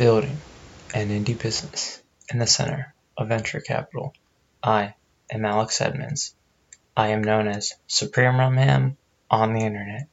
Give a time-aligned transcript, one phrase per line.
[0.00, 0.40] building
[0.94, 2.00] an indie business
[2.32, 4.14] in the center of venture capital.
[4.62, 4.94] I
[5.30, 6.34] am Alex Edmonds.
[6.96, 8.96] I am known as Supreme Man
[9.30, 10.08] on the internet,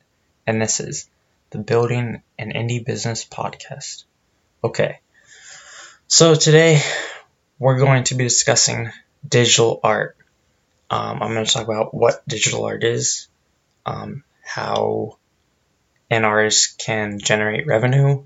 [0.45, 1.09] and this is
[1.51, 4.03] the Building an Indie Business podcast.
[4.61, 4.99] Okay,
[6.07, 6.81] so today
[7.57, 8.91] we're going to be discussing
[9.25, 10.17] digital art.
[10.89, 13.29] Um, I'm going to talk about what digital art is,
[13.85, 15.17] um, how
[16.09, 18.25] an artist can generate revenue,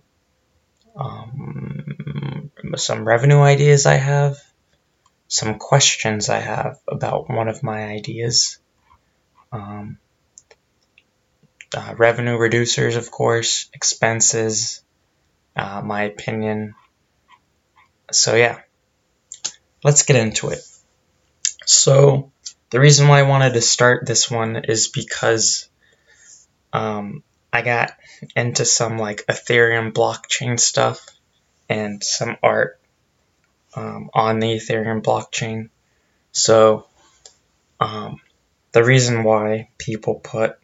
[0.96, 4.38] um, some revenue ideas I have,
[5.28, 8.60] some questions I have about one of my ideas,
[9.52, 9.98] um,
[11.76, 14.84] uh, revenue reducers, of course, expenses,
[15.56, 16.76] uh, my opinion.
[18.12, 18.60] So, yeah,
[19.84, 20.60] let's get into it.
[21.66, 22.32] So,
[22.70, 25.70] the reason why I wanted to start this one is because
[26.74, 27.24] um,
[27.54, 27.94] I got
[28.36, 31.06] into some like Ethereum blockchain stuff
[31.70, 32.80] and some art
[33.76, 35.70] um, on the Ethereum blockchain.
[36.32, 36.88] So,
[37.80, 38.22] um,
[38.72, 40.58] the reason why people put,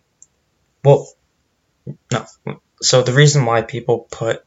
[0.84, 1.08] well,
[2.12, 2.26] no,
[2.82, 4.46] so the reason why people put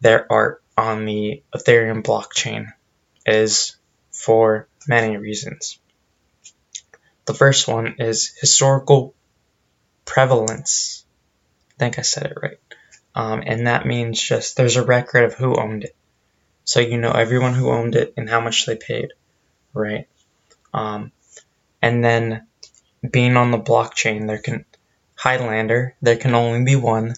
[0.00, 2.72] their art on the Ethereum blockchain
[3.24, 3.76] is
[4.10, 5.78] for many reasons.
[7.26, 9.14] The first one is historical
[10.04, 11.05] prevalence.
[11.78, 12.58] Think I said it right.
[13.14, 15.96] Um, and that means just there's a record of who owned it.
[16.64, 19.12] So you know everyone who owned it and how much they paid,
[19.72, 20.08] right?
[20.74, 21.12] Um,
[21.80, 22.46] and then
[23.08, 24.64] being on the blockchain, there can
[25.14, 27.14] Highlander, there can only be one,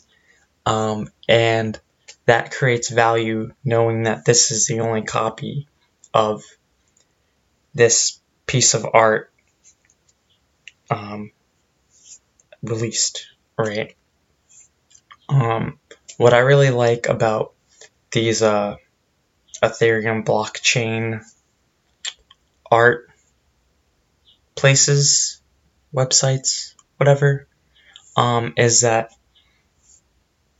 [0.66, 1.78] um, and
[2.26, 5.66] that creates value knowing that this is the only copy
[6.14, 6.44] of
[7.74, 9.32] this piece of art
[10.90, 11.32] um,
[12.62, 13.96] released, right?
[15.28, 15.78] Um,
[16.16, 17.52] what I really like about
[18.10, 18.76] these uh,
[19.62, 21.22] Ethereum blockchain
[22.70, 23.08] art
[24.54, 25.40] places,
[25.94, 27.46] websites, whatever,
[28.16, 29.10] um, is that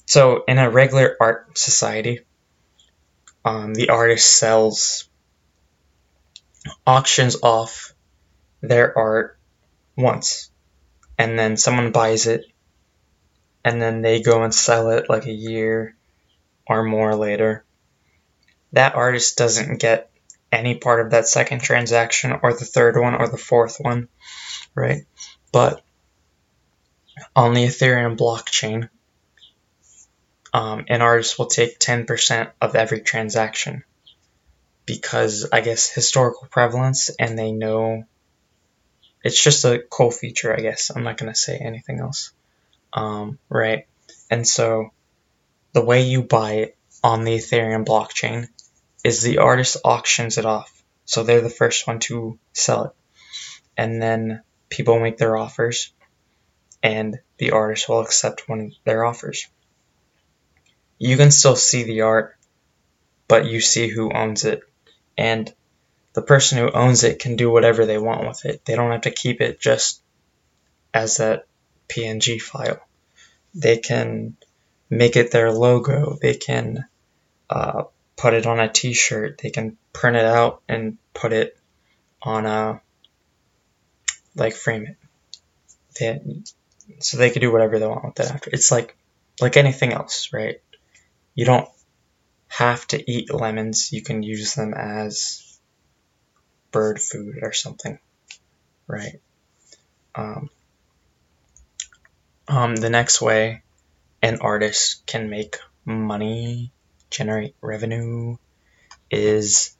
[0.06, 2.20] so in a regular art society,
[3.44, 5.08] um, the artist sells
[6.86, 7.92] auctions off
[8.62, 9.38] their art
[9.96, 10.50] once,
[11.18, 12.44] and then someone buys it
[13.68, 15.94] and then they go and sell it like a year
[16.66, 17.66] or more later,
[18.72, 20.10] that artist doesn't get
[20.50, 24.08] any part of that second transaction or the third one or the fourth one,
[24.74, 25.02] right?
[25.52, 25.82] But
[27.36, 28.88] on the Ethereum blockchain,
[30.54, 33.84] um, an artist will take 10% of every transaction
[34.86, 38.04] because I guess historical prevalence and they know
[39.22, 40.90] it's just a cool feature, I guess.
[40.90, 42.32] I'm not going to say anything else
[42.92, 43.86] um, right?
[44.30, 44.90] And so
[45.72, 48.48] the way you buy it on the Ethereum blockchain
[49.04, 50.82] is the artist auctions it off.
[51.04, 52.92] So they're the first one to sell it.
[53.76, 55.92] And then people make their offers
[56.82, 59.48] and the artist will accept one of their offers.
[60.98, 62.36] You can still see the art,
[63.28, 64.62] but you see who owns it.
[65.16, 65.52] And
[66.12, 68.64] the person who owns it can do whatever they want with it.
[68.64, 70.02] They don't have to keep it just
[70.92, 71.46] as that
[71.88, 72.80] PNG file.
[73.54, 74.36] They can
[74.90, 76.18] make it their logo.
[76.20, 76.84] They can
[77.50, 77.84] uh,
[78.16, 79.38] put it on a T-shirt.
[79.38, 81.56] They can print it out and put it
[82.22, 82.80] on a
[84.34, 84.96] like frame it.
[85.98, 86.42] They,
[87.00, 88.50] so they can do whatever they want with it after.
[88.52, 88.96] It's like
[89.40, 90.60] like anything else, right?
[91.34, 91.68] You don't
[92.48, 93.92] have to eat lemons.
[93.92, 95.58] You can use them as
[96.70, 97.98] bird food or something,
[98.86, 99.20] right?
[100.14, 100.50] Um,
[102.48, 103.62] um, the next way
[104.22, 106.72] an artist can make money,
[107.10, 108.36] generate revenue,
[109.10, 109.76] is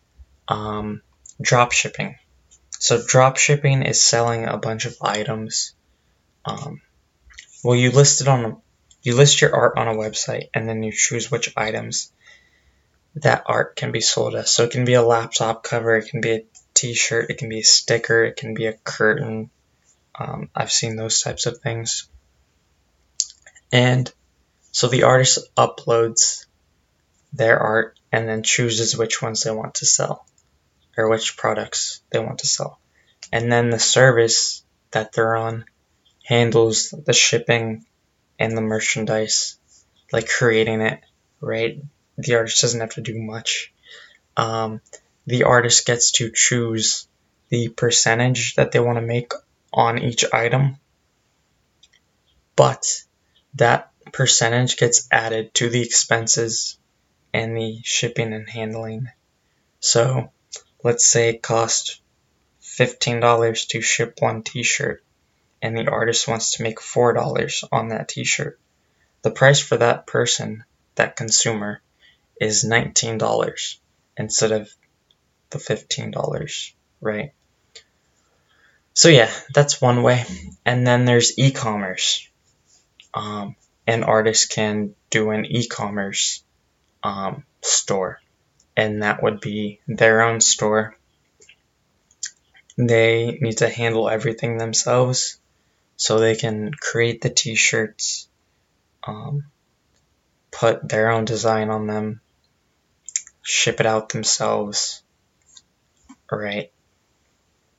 [0.47, 1.03] um,
[1.41, 2.17] drop shipping.
[2.71, 5.75] So drop shipping is selling a bunch of items.
[6.45, 6.81] Um,
[7.65, 8.57] well, you list it on a,
[9.03, 12.13] you list your art on a website, and then you choose which items
[13.17, 14.53] that art can be sold as.
[14.53, 16.45] So it can be a laptop cover, it can be a
[16.75, 19.51] T-shirt, it can be a sticker, it can be a curtain.
[20.19, 22.09] Um, I've seen those types of things.
[23.73, 24.13] And
[24.73, 26.47] so the artist uploads
[27.33, 30.27] their art and then chooses which ones they want to sell
[30.97, 32.79] or which products they want to sell.
[33.33, 35.65] And then the service that they're on
[36.25, 37.85] handles the shipping
[38.39, 39.59] and the merchandise,
[40.13, 41.01] like creating it,
[41.41, 41.83] right?
[42.17, 43.73] The artist doesn't have to do much.
[44.37, 44.81] Um,
[45.27, 47.07] the artist gets to choose
[47.49, 49.33] the percentage that they want to make
[49.73, 50.77] on each item,
[52.57, 53.05] but
[53.59, 56.79] that percentage gets added to the expenses
[57.33, 59.09] and the shipping and handling.
[59.81, 60.33] So
[60.83, 62.01] let's say it cost
[62.63, 65.05] $15 to ship one t-shirt
[65.61, 68.59] and the artist wants to make $4 on that t-shirt.
[69.23, 70.65] The price for that person,
[70.95, 71.83] that consumer,
[72.41, 73.79] is $19
[74.17, 74.73] instead of
[75.51, 77.33] the $15, right?
[78.95, 80.25] So yeah, that's one way.
[80.65, 82.29] And then there's e-commerce.
[83.19, 86.45] Um, an artist can do an e-commerce
[87.03, 88.21] um, store,
[88.77, 90.97] and that would be their own store.
[92.77, 95.41] They need to handle everything themselves,
[95.97, 98.29] so they can create the t-shirts,
[99.03, 99.47] um,
[100.53, 102.21] put their own design on them,
[103.43, 105.03] ship it out themselves,
[106.31, 106.71] right?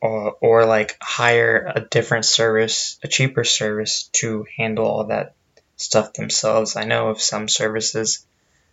[0.02, 5.36] Or, or like hire a different service, a cheaper service to handle all that
[5.76, 6.78] stuff themselves.
[6.78, 8.26] I know of some services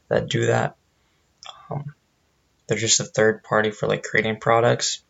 [0.09, 0.77] that do that.
[1.69, 1.95] Um,
[2.67, 5.03] they're just a third party for like creating products.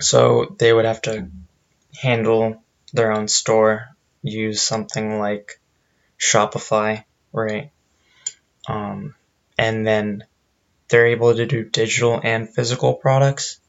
[0.00, 1.28] So they would have to
[2.00, 3.88] handle their own store,
[4.22, 5.60] use something like
[6.18, 7.70] Shopify, right?
[8.66, 9.14] Um,
[9.58, 10.24] and then
[10.88, 13.59] they're able to do digital and physical products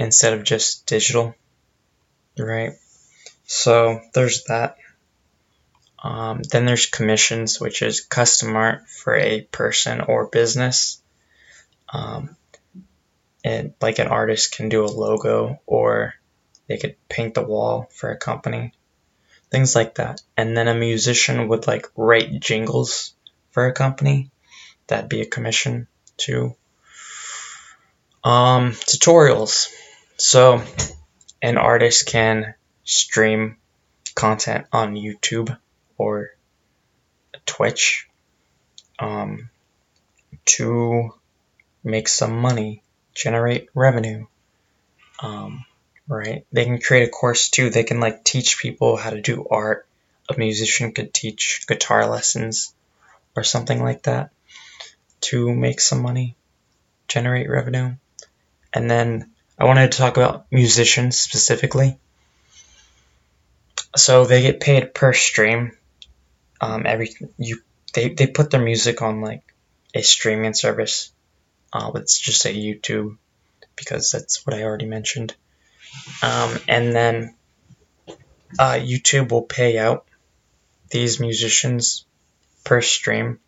[0.00, 1.34] instead of just digital,
[2.38, 2.72] right?
[3.44, 4.76] So there's that.
[6.02, 11.02] Um, then there's commissions, which is custom art for a person or business.
[11.92, 12.36] Um,
[13.44, 16.14] and like an artist can do a logo or
[16.66, 18.72] they could paint the wall for a company,
[19.50, 20.22] things like that.
[20.34, 23.14] And then a musician would like write jingles
[23.50, 24.30] for a company.
[24.86, 26.54] That'd be a commission too.
[28.24, 29.68] Um, tutorials.
[30.20, 30.62] So
[31.40, 32.52] an artist can
[32.84, 33.56] stream
[34.14, 35.56] content on YouTube
[35.96, 36.32] or
[37.46, 38.06] Twitch
[38.98, 39.48] um,
[40.44, 41.14] to
[41.82, 42.82] make some money,
[43.14, 44.26] generate revenue.
[45.22, 45.64] Um,
[46.06, 46.44] right?
[46.52, 47.70] They can create a course too.
[47.70, 49.86] They can like teach people how to do art.
[50.28, 52.74] A musician could teach guitar lessons
[53.34, 54.32] or something like that
[55.22, 56.36] to make some money,
[57.08, 57.94] generate revenue.
[58.74, 61.98] And then I wanted to talk about musicians specifically.
[63.94, 65.72] So they get paid per stream
[66.60, 67.62] um, every you
[67.94, 69.42] they, they put their music on like
[69.94, 71.12] a streaming service.
[71.72, 73.16] Uh, let's just say YouTube
[73.76, 75.34] because that's what I already mentioned.
[76.22, 77.34] Um, and then
[78.58, 80.06] uh, YouTube will pay out
[80.90, 82.04] these musicians
[82.64, 83.40] per stream,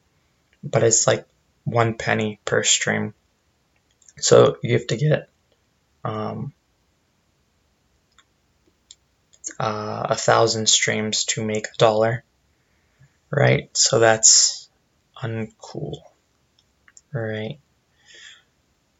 [0.65, 1.26] but it's like
[1.65, 3.15] one penny per stream.
[4.19, 5.29] So you have to get
[6.05, 6.53] um,
[9.59, 12.25] uh, a thousand streams to make a dollar
[13.33, 13.75] right?
[13.77, 14.69] So that's
[15.21, 15.97] uncool,
[17.13, 17.59] right?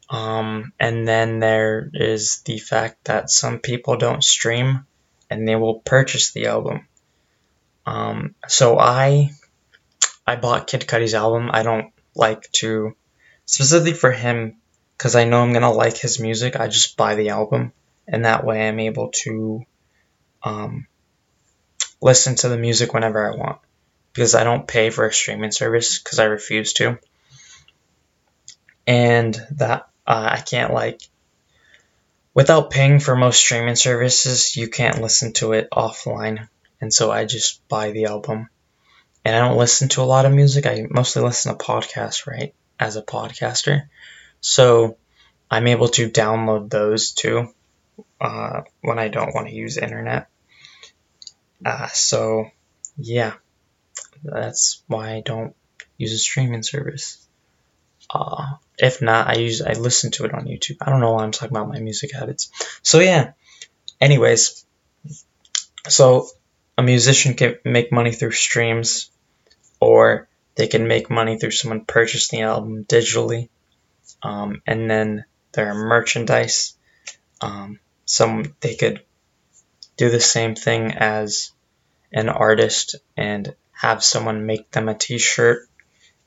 [0.09, 4.85] Um, and then there is the fact that some people don't stream
[5.29, 6.87] and they will purchase the album.
[7.85, 9.31] Um, so I
[10.25, 11.49] I bought Kid Cudi's album.
[11.51, 12.95] I don't like to
[13.45, 14.57] specifically for him
[15.03, 16.55] because I know I'm gonna like his music.
[16.55, 17.73] I just buy the album,
[18.07, 19.65] and that way I'm able to
[20.41, 20.87] um,
[22.01, 23.59] listen to the music whenever I want
[24.13, 26.99] because I don't pay for a streaming service because I refuse to.
[28.87, 31.01] And that uh, I can't like
[32.33, 36.47] without paying for most streaming services, you can't listen to it offline.
[36.79, 38.47] And so I just buy the album.
[39.25, 40.65] And I don't listen to a lot of music.
[40.65, 42.55] I mostly listen to podcasts, right?
[42.79, 43.89] As a podcaster.
[44.43, 44.97] So
[45.49, 47.47] I'm able to download those too
[48.21, 50.27] uh, when I don't want to use internet.
[51.65, 52.51] Uh, so
[52.97, 53.33] yeah.
[54.23, 55.55] That's why I don't
[55.97, 57.25] use a streaming service.
[58.09, 58.45] Uh,
[58.77, 60.77] if not, I use I listen to it on YouTube.
[60.81, 62.51] I don't know why I'm talking about my music habits.
[62.83, 63.33] So yeah.
[63.99, 64.65] Anyways,
[65.89, 66.27] so
[66.77, 69.09] a musician can make money through streams,
[69.79, 73.49] or they can make money through someone purchasing the album digitally,
[74.23, 76.75] um, and then their merchandise.
[77.41, 79.03] Um, some they could
[79.97, 81.51] do the same thing as
[82.11, 85.67] an artist and have someone make them a t-shirt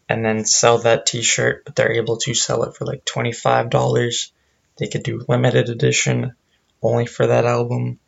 [0.08, 4.30] and then sell that t-shirt, but they're able to sell it for like $25.
[4.76, 6.34] They could do limited edition
[6.82, 7.98] only for that album,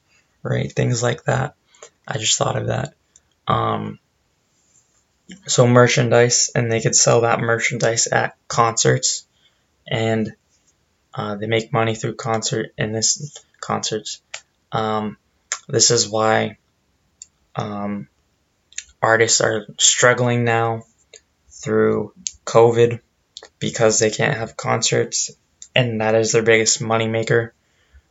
[0.43, 0.71] right?
[0.71, 1.55] Things like that.
[2.07, 2.95] I just thought of that.
[3.47, 3.99] Um,
[5.47, 9.27] so merchandise, and they could sell that merchandise at concerts,
[9.91, 10.33] and
[11.15, 14.21] uh, they make money through concert and this concerts.
[14.71, 15.17] Um,
[15.69, 16.59] this is why
[17.57, 18.09] um,
[19.03, 20.85] artists are struggling now
[21.51, 22.13] through
[22.45, 23.01] COVID
[23.59, 25.31] because they can't have concerts,
[25.75, 27.51] and that is their biggest moneymaker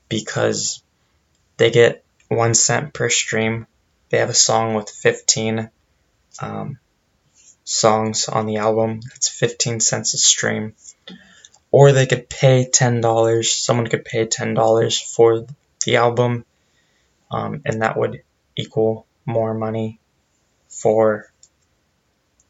[0.09, 0.81] because
[1.57, 3.67] they get one cent per stream.
[4.09, 5.69] They have a song with 15
[6.41, 6.79] um,
[7.63, 9.01] songs on the album.
[9.01, 10.75] That's 15 cents a stream.
[11.71, 13.45] Or they could pay $10.
[13.45, 15.45] Someone could pay $10 for
[15.85, 16.45] the album,
[17.29, 18.23] um, and that would
[18.55, 19.99] equal more money
[20.69, 21.31] for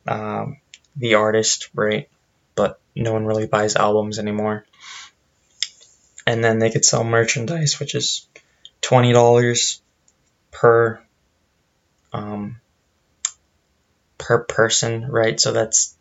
[0.08, 0.58] um,
[0.96, 2.10] the artist, right?
[2.56, 4.66] But no one really buys albums anymore.
[6.26, 8.28] And then they could sell merchandise, which is
[8.82, 9.82] twenty dollars
[10.52, 11.02] per
[12.12, 12.58] um,
[14.18, 15.40] per person, right?
[15.40, 15.96] So that's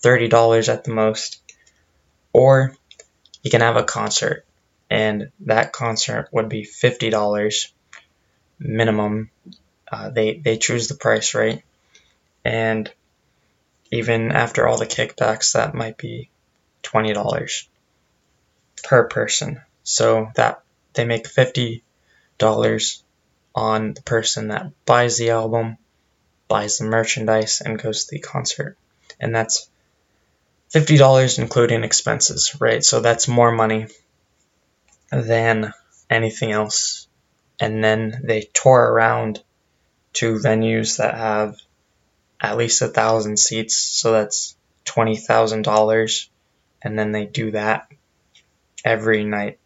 [0.00, 1.40] thirty dollars at the most.
[2.38, 2.76] Or
[3.42, 4.46] you can have a concert,
[4.88, 7.72] and that concert would be fifty dollars
[8.60, 9.30] minimum.
[9.90, 11.64] Uh, they they choose the price, right?
[12.44, 12.88] And
[13.90, 16.30] even after all the kickbacks, that might be
[16.82, 17.68] twenty dollars
[18.84, 19.60] per person.
[19.82, 21.82] So that they make fifty
[22.38, 23.02] dollars
[23.52, 25.76] on the person that buys the album,
[26.46, 28.76] buys the merchandise, and goes to the concert,
[29.18, 29.68] and that's
[30.68, 32.84] fifty dollars including expenses, right?
[32.84, 33.86] So that's more money
[35.10, 35.72] than
[36.10, 37.08] anything else.
[37.60, 39.42] And then they tour around
[40.14, 41.56] to venues that have
[42.40, 46.30] at least a thousand seats, so that's twenty thousand dollars,
[46.82, 47.88] and then they do that
[48.84, 49.58] every night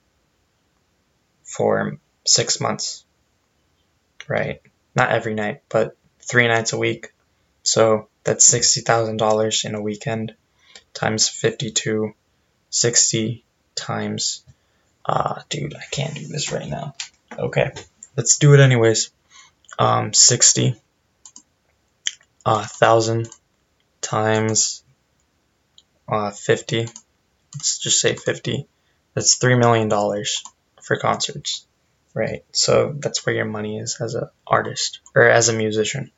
[1.44, 3.04] for six months,
[4.26, 4.62] right?
[4.94, 7.12] Not every night, but three nights a week.
[7.62, 10.34] So that's sixty thousand dollars in a weekend
[10.94, 12.14] times fifty-two,
[12.70, 13.44] sixty
[13.74, 14.44] times.
[15.04, 16.94] Uh, dude, I can't do this right now.
[17.36, 17.72] Okay,
[18.16, 19.10] let's do it anyways.
[19.78, 20.76] Um, sixty
[22.44, 23.28] uh, thousand
[24.00, 24.82] times
[26.08, 26.86] uh, 50
[27.54, 28.66] let's just say 50
[29.14, 30.42] that's three million dollars
[30.82, 31.66] for concerts
[32.14, 36.10] right so that's where your money is as an artist or as a musician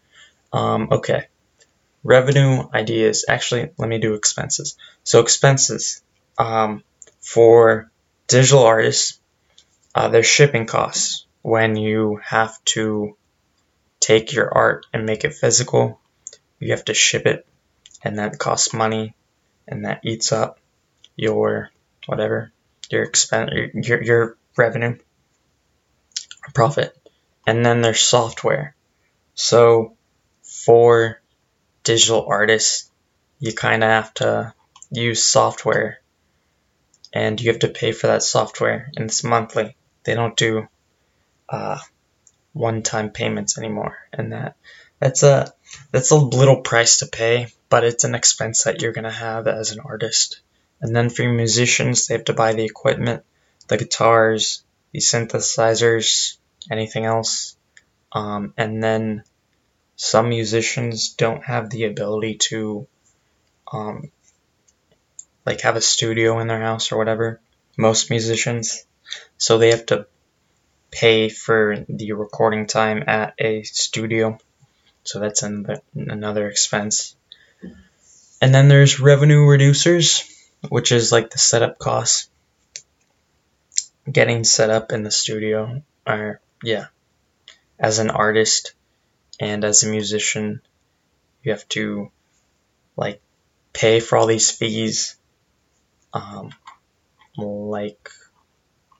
[0.53, 1.27] um, okay
[2.05, 4.77] revenue ideas actually let me do expenses.
[5.03, 6.03] So expenses
[6.39, 6.85] um,
[7.21, 7.91] for
[8.29, 9.19] digital artists
[9.95, 13.17] uh, there's shipping costs when you have to
[14.01, 16.01] take your art and make it physical.
[16.59, 17.47] You have to ship it
[18.03, 19.15] and that costs money
[19.69, 20.59] and that eats up
[21.17, 21.71] your
[22.07, 22.53] whatever
[22.91, 24.99] your expense your, your revenue
[26.55, 26.97] profit.
[27.47, 28.75] And then there's software.
[29.35, 29.97] So
[30.43, 31.21] for
[31.85, 32.91] digital artists
[33.39, 34.55] you kind of have to
[34.91, 36.01] use software
[37.13, 40.67] and you have to pay for that software and it's monthly they don't do
[41.49, 41.79] uh,
[42.53, 44.57] one-time payments anymore and that
[45.05, 45.53] that's a
[45.91, 49.73] that's a little price to pay, but it's an expense that you're gonna have as
[49.73, 50.41] an artist.
[50.81, 53.25] And then for musicians, they have to buy the equipment,
[53.69, 56.37] the guitars, the synthesizers,
[56.71, 57.57] anything else.
[58.13, 59.25] Um, and then
[59.97, 62.87] some musicians don't have the ability to
[63.73, 64.11] um,
[65.47, 67.41] like have a studio in their house or whatever.
[67.77, 68.85] Most musicians,
[69.37, 70.07] so they have to
[70.91, 74.39] pay for the recording time at a studio
[75.05, 77.15] so that's another, another expense.
[78.41, 80.29] And then there's revenue reducers,
[80.69, 82.29] which is like the setup costs.
[84.11, 86.87] Getting set up in the studio, or yeah,
[87.79, 88.75] as an artist
[89.41, 90.61] and as a musician,
[91.43, 92.11] you have to
[92.97, 93.21] like
[93.73, 95.17] pay for all these fees,
[96.13, 96.51] um,
[97.37, 98.11] like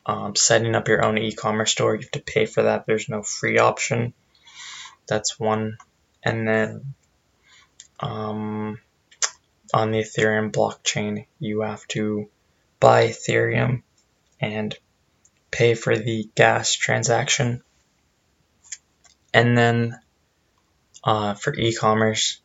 [0.07, 1.95] um, setting up your own e-commerce store.
[1.95, 2.87] You have to pay for that.
[2.87, 4.15] There's no free option.
[5.07, 5.77] That's one
[6.25, 6.95] and then
[8.01, 8.81] um,
[9.73, 12.31] on the Ethereum blockchain, you have to
[12.81, 13.83] buy Ethereum
[14.41, 14.77] and
[15.51, 17.63] pay for the gas transaction.
[19.33, 20.01] And then
[21.05, 22.41] uh, for e commerce,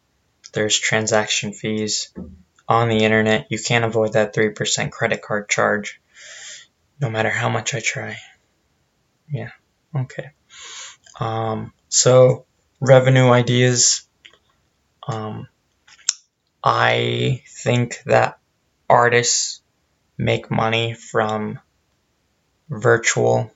[0.54, 2.14] there's transaction fees
[2.68, 3.48] on the internet.
[3.50, 6.02] You can't avoid that 3% credit card charge
[7.00, 8.18] no matter how much I try.
[9.32, 9.52] Yeah,
[9.96, 10.32] okay.
[11.20, 12.46] Um, so
[12.80, 14.08] revenue ideas.
[15.08, 15.48] Um,
[16.64, 18.40] I think that
[18.90, 19.62] artists
[20.18, 21.60] make money from
[22.70, 23.52] virtual,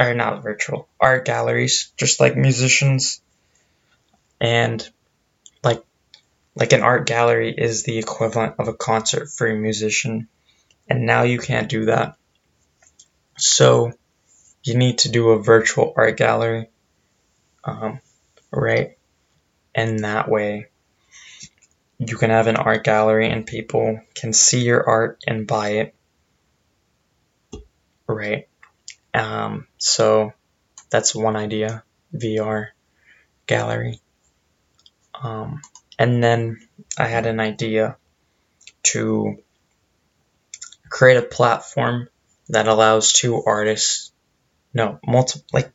[0.00, 3.20] or not virtual, art galleries, just like musicians.
[4.44, 4.86] And
[5.62, 5.82] like,
[6.54, 10.28] like an art gallery is the equivalent of a concert for a musician.
[10.86, 12.18] And now you can't do that.
[13.38, 13.92] So
[14.62, 16.68] you need to do a virtual art gallery.
[17.64, 18.00] Um,
[18.50, 18.98] right?
[19.74, 20.66] And that way
[21.98, 25.94] you can have an art gallery and people can see your art and buy it.
[28.06, 28.46] Right.
[29.14, 30.34] Um, so
[30.90, 31.82] that's one idea
[32.14, 32.68] VR
[33.46, 34.00] gallery.
[35.22, 35.62] Um,
[35.98, 36.60] and then
[36.98, 37.96] I had an idea
[38.84, 39.38] to
[40.88, 42.08] create a platform
[42.48, 44.12] that allows two artists,
[44.72, 45.72] no, multi, like,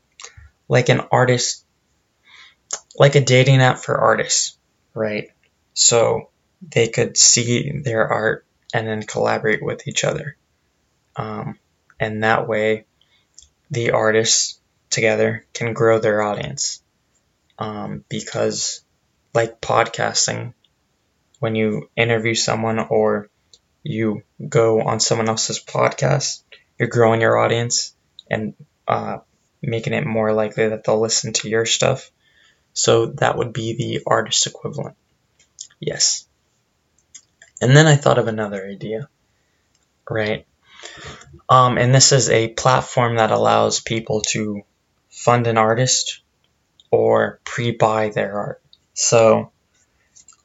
[0.68, 1.66] like an artist,
[2.98, 4.58] like a dating app for artists,
[4.94, 5.32] right?
[5.74, 6.30] So
[6.62, 10.38] they could see their art and then collaborate with each other.
[11.16, 11.58] Um,
[12.00, 12.86] and that way,
[13.72, 16.82] the artists together can grow their audience.
[17.58, 18.82] Um, because,
[19.34, 20.54] like podcasting,
[21.40, 23.30] when you interview someone or
[23.84, 26.44] you go on someone else's podcast,
[26.78, 27.94] you're growing your audience
[28.30, 28.54] and
[28.88, 29.20] uh,
[29.62, 32.12] making it more likely that they'll listen to your stuff.
[32.74, 34.96] So that would be the artist equivalent.
[35.80, 36.26] Yes.
[37.62, 39.10] And then I thought of another idea,
[40.10, 40.46] right?
[41.50, 44.62] Um, and this is a platform that allows people to
[45.10, 46.22] fund an artist
[46.92, 48.62] or pre buy their art.
[49.02, 49.54] So,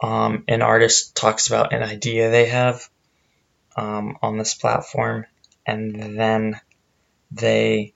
[0.00, 2.88] um, an artist talks about an idea they have
[3.74, 5.26] um, on this platform,
[5.66, 6.60] and then
[7.32, 7.94] they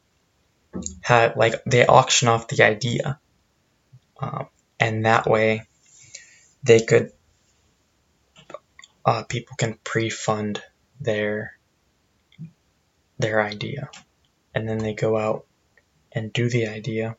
[1.00, 3.20] had like they auction off the idea,
[4.18, 4.48] um,
[4.80, 5.62] and that way
[6.64, 7.12] they could
[9.04, 10.60] uh, people can pre-fund
[11.00, 11.56] their
[13.16, 13.90] their idea,
[14.56, 15.46] and then they go out
[16.10, 17.16] and do the idea,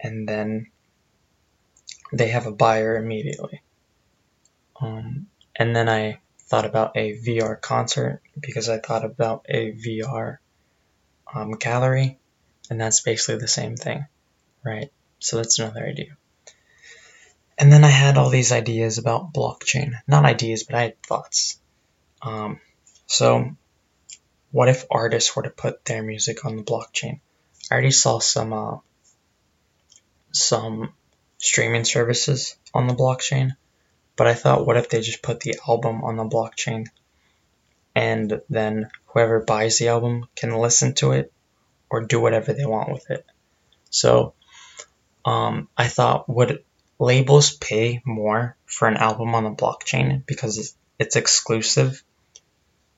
[0.00, 0.71] and then
[2.12, 3.62] they have a buyer immediately.
[4.80, 5.26] Um,
[5.56, 10.38] and then I thought about a VR concert because I thought about a VR
[11.34, 12.18] um, gallery,
[12.68, 14.06] and that's basically the same thing,
[14.64, 14.92] right?
[15.18, 16.16] So that's another idea.
[17.58, 19.92] And then I had all these ideas about blockchain.
[20.06, 21.60] Not ideas, but I had thoughts.
[22.20, 22.60] Um,
[23.06, 23.50] so,
[24.50, 27.20] what if artists were to put their music on the blockchain?
[27.70, 28.78] I already saw some uh,
[30.32, 30.92] some
[31.42, 33.56] streaming services on the blockchain,
[34.14, 36.86] but I thought, what if they just put the album on the blockchain,
[37.96, 41.32] and then whoever buys the album can listen to it
[41.90, 43.26] or do whatever they want with it.
[43.90, 44.34] So,
[45.24, 46.64] um, I thought, would
[47.00, 52.02] labels pay more for an album on the blockchain because it's exclusive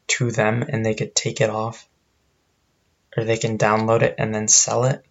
[0.07, 1.88] to them and they could take it off
[3.16, 5.02] or they can download it and then sell it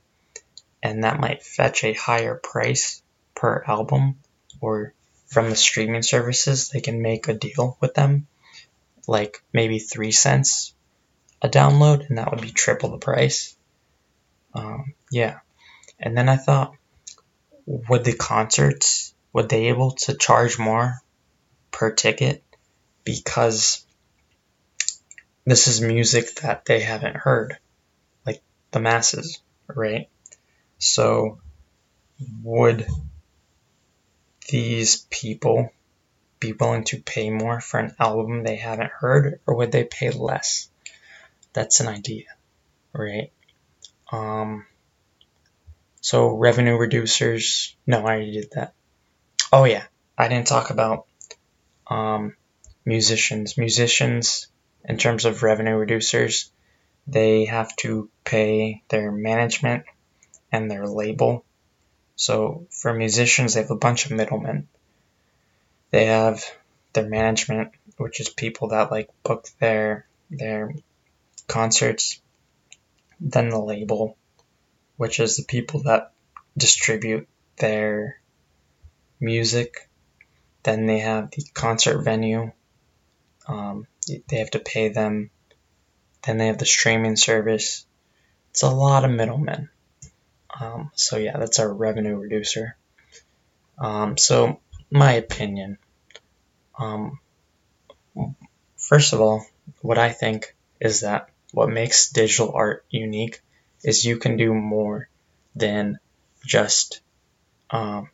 [0.83, 3.02] and that might fetch a higher price
[3.35, 4.17] per album
[4.61, 4.93] or
[5.27, 8.27] from the streaming services they can make a deal with them
[9.07, 10.73] like maybe three cents
[11.41, 13.55] a download and that would be triple the price.
[14.53, 15.39] Um, yeah.
[15.99, 16.73] And then i thought
[17.65, 21.01] would the concerts would they able to charge more
[21.71, 22.43] per ticket?
[23.03, 23.85] Because
[25.45, 27.57] this is music that they haven't heard
[28.25, 28.41] like
[28.71, 30.09] the masses right?
[30.77, 31.39] So
[32.41, 32.87] would
[34.53, 35.69] these people
[36.39, 40.11] be willing to pay more for an album they haven't heard or would they pay
[40.11, 40.69] less
[41.53, 42.25] that's an idea
[42.93, 43.31] right
[44.11, 44.65] um
[46.03, 47.75] so revenue reducers.
[47.87, 48.73] No, I already did that.
[49.53, 49.85] Oh yeah,
[50.17, 51.05] I didn't talk about
[51.87, 52.35] um,
[52.83, 53.57] musicians.
[53.57, 54.47] Musicians,
[54.83, 56.49] in terms of revenue reducers,
[57.07, 59.85] they have to pay their management
[60.51, 61.45] and their label.
[62.15, 64.67] So for musicians, they have a bunch of middlemen.
[65.91, 66.43] They have
[66.93, 70.73] their management, which is people that like book their their
[71.47, 72.21] concerts.
[73.19, 74.17] Then the label,
[74.97, 76.13] which is the people that
[76.57, 78.19] distribute their
[79.19, 79.89] music.
[80.63, 82.51] Then they have the concert venue.
[83.47, 85.29] Um, they have to pay them.
[86.25, 87.85] Then they have the streaming service.
[88.51, 89.69] It's a lot of middlemen.
[90.59, 92.75] Um, so yeah, that's our revenue reducer.
[93.77, 94.59] Um, so
[94.91, 95.77] my opinion.
[96.77, 97.19] Um,
[98.77, 99.45] first of all,
[99.81, 103.41] what I think is that what makes digital art unique
[103.83, 105.09] is you can do more
[105.55, 105.99] than
[106.45, 107.01] just
[107.69, 108.09] um,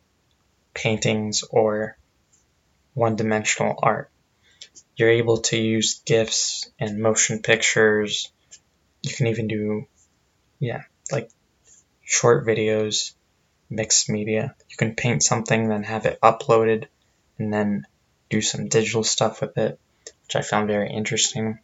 [0.74, 1.96] paintings or
[2.94, 4.10] one dimensional art.
[4.96, 8.30] You're able to use GIFs and motion pictures.
[9.02, 9.86] You can even do,
[10.58, 11.30] yeah, like
[12.10, 13.12] short videos,
[13.70, 14.56] mixed media.
[14.68, 16.86] You can paint something, then have it uploaded,
[17.38, 17.86] and then
[18.28, 19.78] do some digital stuff with it,
[20.24, 21.60] which I found very interesting.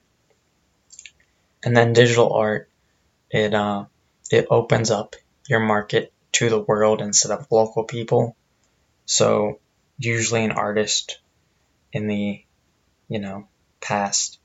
[1.65, 2.71] And then digital art,
[3.29, 3.87] it uh,
[4.31, 5.17] it opens up
[5.49, 8.37] your market to the world instead of local people.
[9.05, 9.59] So
[9.99, 11.19] usually an artist
[11.93, 12.45] in the,
[13.09, 13.49] you know,
[13.81, 14.39] past,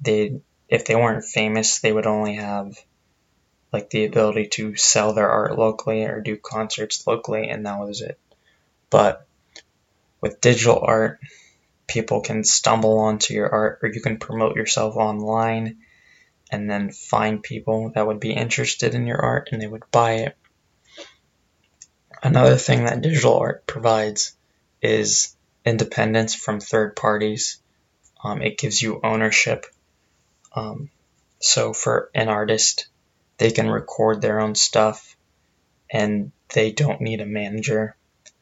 [0.00, 2.74] they if they weren't famous, they would only have
[3.72, 8.02] like the ability to sell their art locally or do concerts locally, and that was
[8.02, 8.18] it.
[8.90, 9.26] But
[10.20, 11.20] with digital art,
[11.86, 15.78] people can stumble onto your art, or you can promote yourself online
[16.50, 20.12] and then find people that would be interested in your art and they would buy
[20.16, 20.36] it.
[22.22, 24.36] Another thing that digital art provides
[24.82, 27.60] is independence from third parties.
[28.22, 29.66] Um, it gives you ownership.
[30.54, 30.90] Um,
[31.40, 32.86] so for an artist,
[33.42, 35.16] they can record their own stuff
[35.90, 37.96] and they don't need a manager.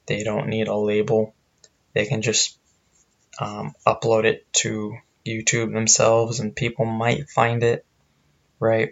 [0.05, 1.35] They don't need a label.
[1.95, 2.59] They can just
[3.41, 7.87] um, upload it to YouTube themselves and people might find it,
[8.59, 8.91] right?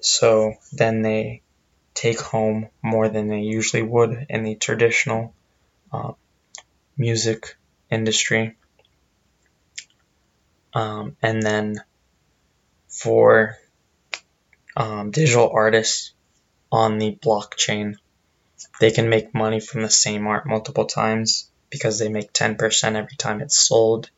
[0.00, 1.42] So then they
[1.92, 5.34] take home more than they usually would in the traditional
[5.92, 6.12] uh,
[6.96, 7.58] music
[7.90, 8.56] industry.
[10.72, 11.84] Um, and then
[12.88, 13.58] for
[14.76, 16.12] um, digital artists
[16.70, 17.96] on the blockchain,
[18.80, 23.16] they can make money from the same art multiple times because they make 10% every
[23.16, 24.10] time it's sold.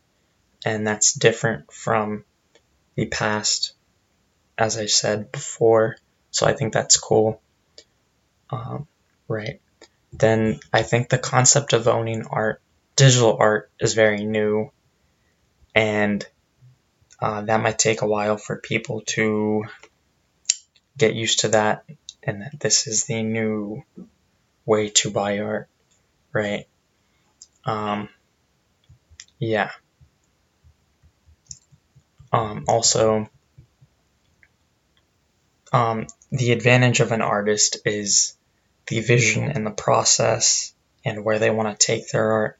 [0.65, 2.25] And that's different from
[2.95, 3.73] the past,
[4.57, 5.97] as I said before.
[6.31, 7.41] So I think that's cool.
[8.49, 8.87] Um,
[9.27, 9.61] right.
[10.11, 12.61] Then I think the concept of owning art,
[12.95, 14.71] digital art, is very new.
[15.73, 16.25] And
[17.21, 19.65] uh, that might take a while for people to
[20.97, 21.85] get used to that
[22.23, 23.83] and that this is the new
[24.65, 25.69] way to buy art,
[26.33, 26.67] right?
[27.65, 28.09] Um,
[29.39, 29.71] yeah.
[32.31, 33.29] Um, also,
[35.71, 38.35] um, the advantage of an artist is
[38.87, 42.59] the vision and the process and where they want to take their art.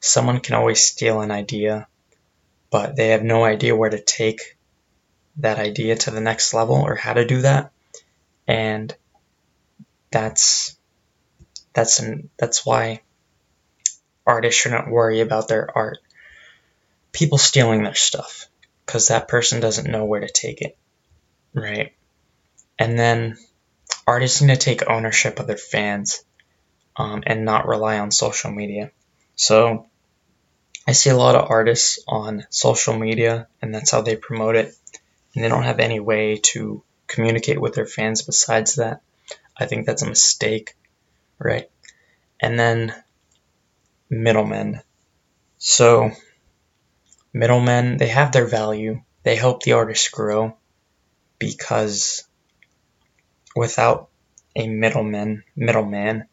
[0.00, 1.86] Someone can always steal an idea,
[2.70, 4.56] but they have no idea where to take
[5.36, 7.72] that idea to the next level or how to do that
[8.46, 8.94] and
[10.10, 10.76] that's
[11.72, 13.02] that's an, that's why
[14.26, 15.98] artists shouldn't worry about their art.
[17.12, 18.48] People stealing their stuff
[18.86, 20.76] because that person doesn't know where to take it
[21.54, 21.92] right?
[22.78, 23.38] And then
[24.06, 26.24] artists need to take ownership of their fans
[26.96, 28.90] um, and not rely on social media.
[29.36, 29.86] So
[30.86, 34.74] i see a lot of artists on social media and that's how they promote it.
[35.34, 39.00] And they don't have any way to communicate with their fans besides that.
[39.56, 40.74] I think that's a mistake,
[41.38, 41.70] right?
[42.40, 42.94] And then
[44.10, 44.80] middlemen.
[45.58, 46.10] So,
[47.32, 49.02] middlemen, they have their value.
[49.22, 50.56] They help the artist grow
[51.38, 52.24] because
[53.56, 54.08] without
[54.56, 56.28] a middleman, middleman,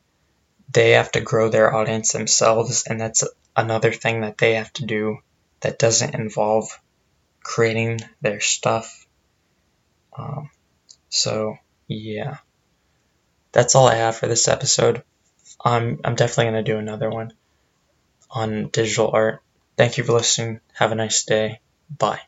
[0.71, 3.23] they have to grow their audience themselves, and that's
[3.55, 5.19] another thing that they have to do
[5.61, 6.79] that doesn't involve
[7.43, 9.05] creating their stuff.
[10.17, 10.49] Um,
[11.11, 12.37] so, yeah.
[13.51, 15.03] That's all I have for this episode.
[15.63, 17.33] I'm, I'm definitely to do another one
[18.31, 19.41] on digital art.
[19.77, 20.61] Thank you for listening.
[20.73, 21.59] Have a nice day.
[21.89, 22.21] Bye.